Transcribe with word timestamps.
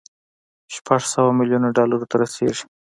شپږ 0.75 1.01
سوه 1.13 1.29
ميليونه 1.37 1.67
ډالر 1.77 2.01
ته 2.09 2.15
رسېږي. 2.21 2.63